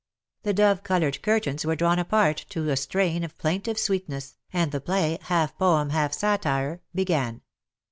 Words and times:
The 0.41 0.53
dove 0.55 0.81
coloured 0.81 1.21
curtains 1.21 1.63
were 1.63 1.75
drawn 1.75 1.99
apart 1.99 2.47
to 2.49 2.67
a 2.71 2.75
strain 2.75 3.23
of 3.23 3.37
plaintive 3.37 3.77
sweetness, 3.77 4.35
and 4.51 4.71
the 4.71 4.81
play— 4.81 5.19
half 5.25 5.55
poem, 5.59 5.91
half 5.91 6.11
satire— 6.11 6.81
began. 6.95 7.41